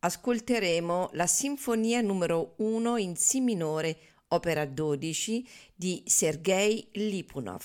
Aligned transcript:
ascolteremo 0.00 1.10
la 1.12 1.26
Sinfonia 1.26 2.00
numero 2.00 2.54
1 2.58 2.96
in 2.96 3.16
Si 3.16 3.40
minore, 3.40 3.98
opera 4.28 4.64
12 4.64 5.46
di 5.74 6.02
Sergei 6.06 6.88
Lipunov, 6.92 7.64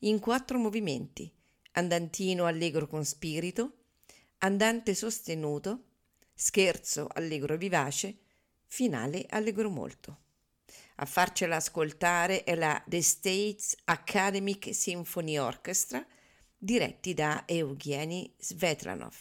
in 0.00 0.20
quattro 0.20 0.58
movimenti: 0.58 1.32
andantino 1.72 2.46
allegro 2.46 2.86
con 2.86 3.04
spirito, 3.04 3.78
andante 4.38 4.94
sostenuto, 4.94 5.84
scherzo 6.34 7.08
allegro 7.12 7.56
vivace, 7.56 8.18
finale 8.66 9.26
allegro 9.28 9.70
molto. 9.70 10.18
A 10.96 11.04
farcela 11.04 11.56
ascoltare 11.56 12.44
è 12.44 12.54
la 12.54 12.80
The 12.86 13.02
States 13.02 13.74
Academic 13.84 14.72
Symphony 14.72 15.38
Orchestra, 15.38 16.06
diretti 16.56 17.12
da 17.12 17.42
Evgeny 17.46 18.34
Svetlanov. 18.38 19.16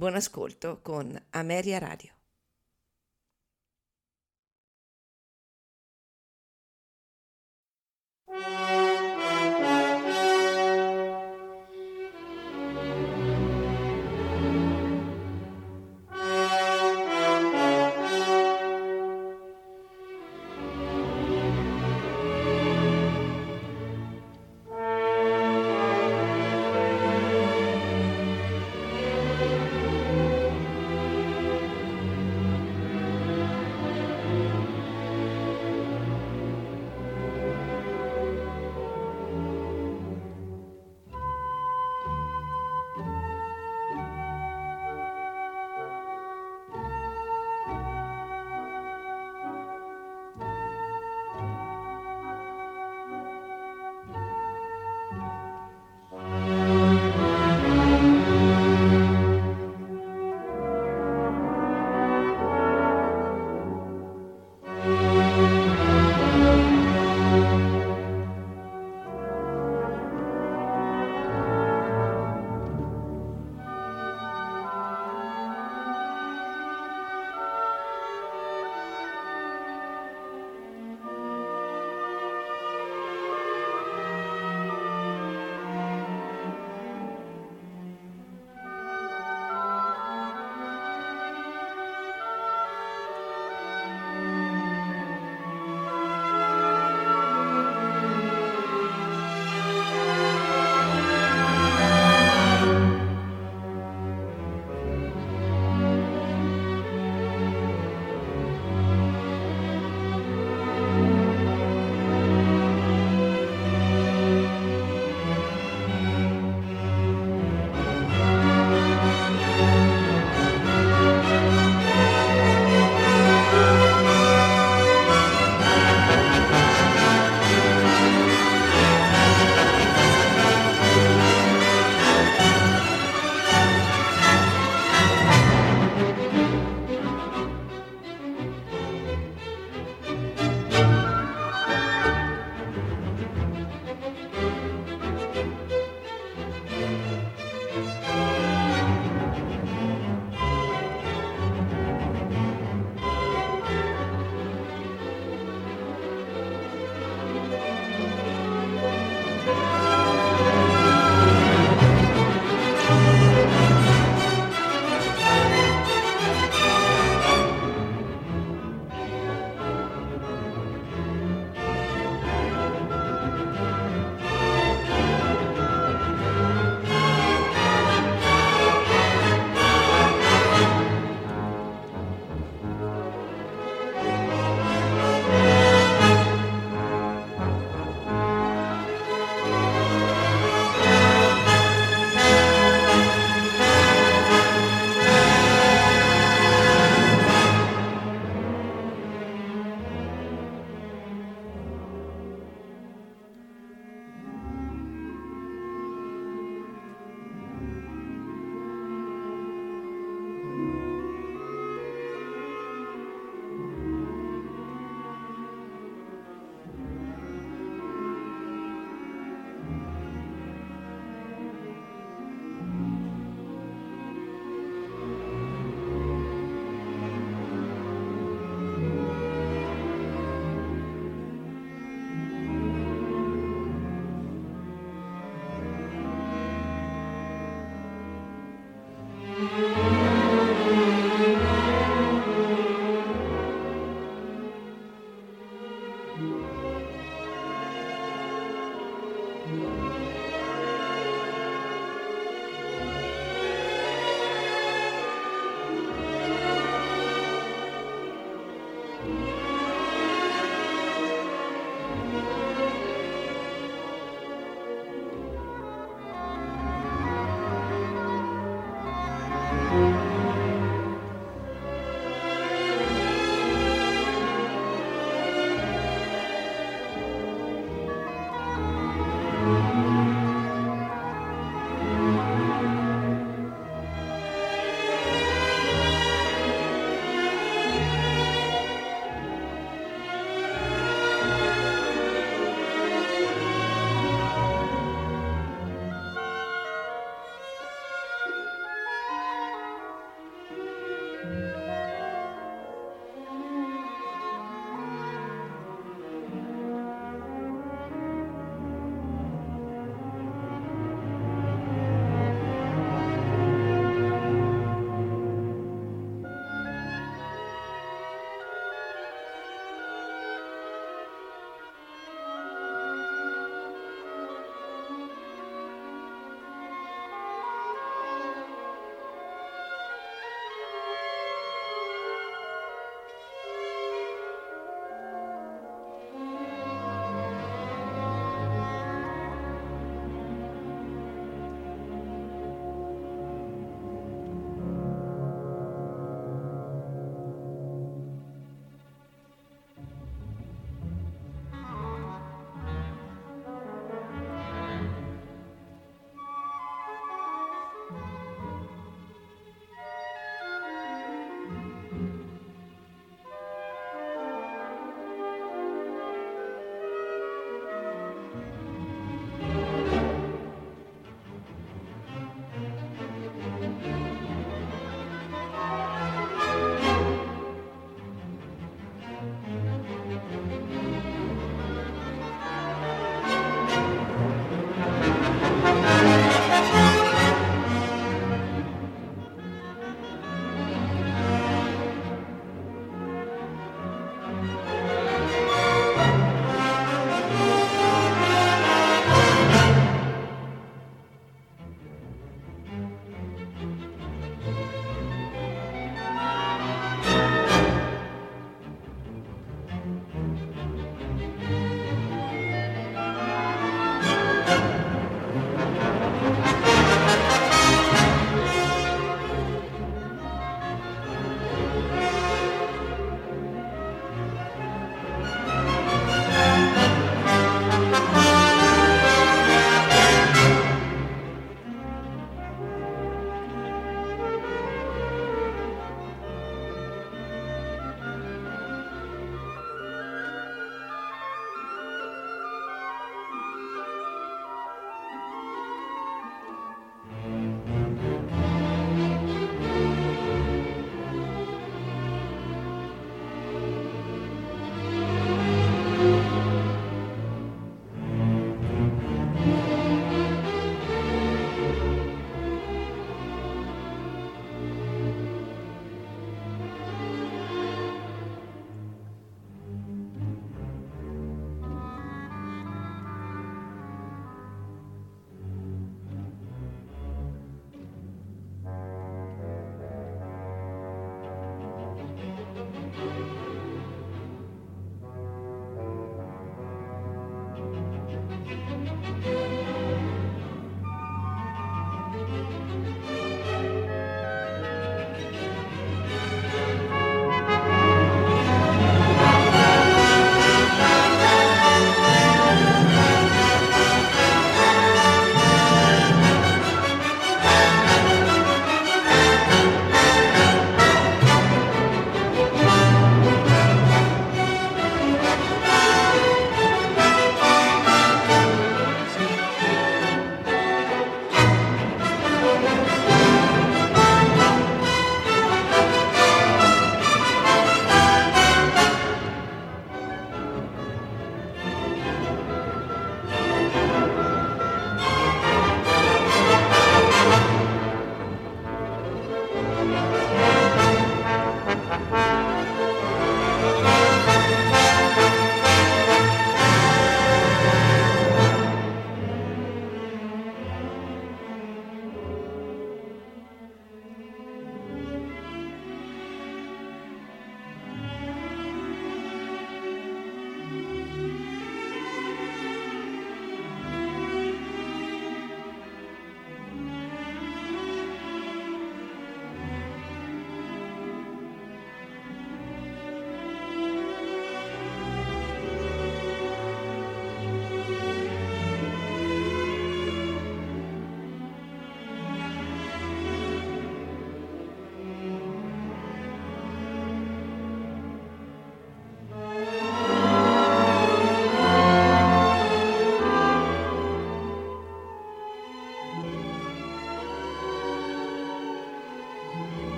Buon 0.00 0.14
ascolto 0.14 0.80
con 0.80 1.22
Ameria 1.32 1.78
Radio. 1.78 2.14
Música 8.26 8.99